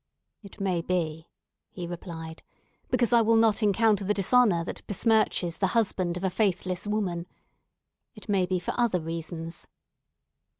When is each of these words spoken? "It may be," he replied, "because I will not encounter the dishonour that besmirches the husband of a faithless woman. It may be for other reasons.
"It 0.41 0.59
may 0.59 0.81
be," 0.81 1.29
he 1.69 1.85
replied, 1.85 2.41
"because 2.89 3.13
I 3.13 3.21
will 3.21 3.35
not 3.35 3.61
encounter 3.61 4.03
the 4.03 4.15
dishonour 4.15 4.63
that 4.65 4.81
besmirches 4.87 5.59
the 5.59 5.67
husband 5.77 6.17
of 6.17 6.23
a 6.23 6.31
faithless 6.31 6.87
woman. 6.87 7.27
It 8.15 8.27
may 8.27 8.47
be 8.47 8.57
for 8.57 8.73
other 8.79 8.99
reasons. 8.99 9.67